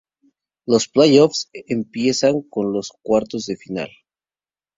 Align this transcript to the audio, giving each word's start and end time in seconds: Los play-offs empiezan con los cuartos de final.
Los 0.65 0.87
play-offs 0.89 1.51
empiezan 1.53 2.41
con 2.41 2.73
los 2.73 2.91
cuartos 3.03 3.45
de 3.45 3.55
final. 3.55 3.91